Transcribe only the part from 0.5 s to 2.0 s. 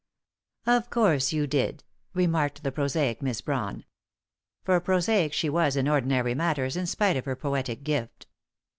'""Of course you did,"